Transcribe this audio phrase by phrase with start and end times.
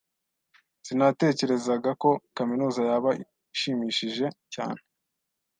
[0.85, 3.09] Sinatekerezaga ko kaminuza yaba
[3.53, 4.81] ishimishije cyane.